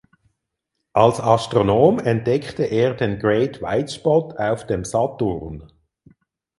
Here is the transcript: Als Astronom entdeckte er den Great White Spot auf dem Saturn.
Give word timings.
Als 0.93 1.19
Astronom 1.19 1.99
entdeckte 1.99 2.63
er 2.63 2.95
den 2.95 3.19
Great 3.19 3.61
White 3.61 3.93
Spot 3.93 4.31
auf 4.35 4.65
dem 4.65 4.83
Saturn. 4.83 5.71